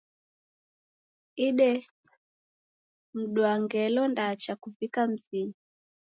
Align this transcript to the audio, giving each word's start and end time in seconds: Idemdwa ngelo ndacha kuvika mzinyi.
Idemdwa 1.47 3.51
ngelo 3.63 4.03
ndacha 4.11 4.53
kuvika 4.61 5.01
mzinyi. 5.11 5.55